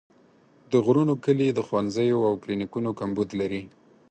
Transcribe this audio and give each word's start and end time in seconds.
د 0.71 0.73
غرونو 0.85 1.13
کلي 1.25 1.47
د 1.53 1.59
ښوونځیو 1.67 2.19
او 2.29 2.33
کلینیکونو 2.41 2.89
کمبود 2.99 3.29
لري. 3.39 3.63